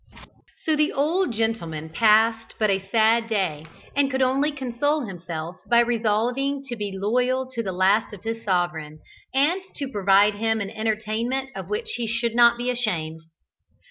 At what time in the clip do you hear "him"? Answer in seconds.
10.33-10.59